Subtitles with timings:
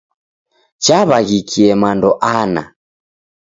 [0.83, 2.09] Chaw'aghikie mando
[2.39, 2.63] ana.